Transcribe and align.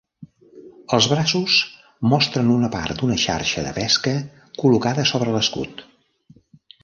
Els 0.97 1.07
braços 1.09 1.57
mostren 2.13 2.49
una 2.53 2.71
part 2.77 3.01
d'una 3.03 3.17
xarxa 3.25 3.65
de 3.67 3.75
pesca 3.77 4.13
col·locada 4.63 5.03
sobre 5.11 5.35
l'escut. 5.37 5.85